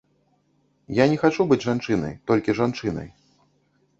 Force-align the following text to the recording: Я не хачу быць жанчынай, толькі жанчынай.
Я 0.99 1.05
не 1.11 1.17
хачу 1.25 1.45
быць 1.51 1.61
жанчынай, 1.67 2.17
толькі 2.31 2.57
жанчынай. 2.61 3.07